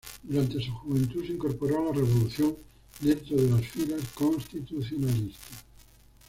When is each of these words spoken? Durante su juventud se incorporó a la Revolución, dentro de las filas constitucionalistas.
Durante 0.23 0.59
su 0.59 0.71
juventud 0.73 1.27
se 1.27 1.33
incorporó 1.33 1.77
a 1.81 1.85
la 1.85 1.99
Revolución, 1.99 2.55
dentro 3.01 3.37
de 3.37 3.51
las 3.51 3.67
filas 3.67 4.01
constitucionalistas. 4.15 5.63